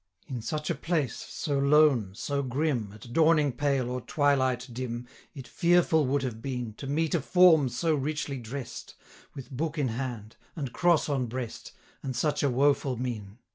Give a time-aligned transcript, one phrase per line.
[0.23, 5.05] 85 In such a place, so lone, so grim, At dawning pale, or twilight dim,
[5.35, 8.95] It fearful would have been To meet a form so richly dress'd,
[9.35, 13.37] With book in hand, and cross on breast, 90 And such a woeful mien.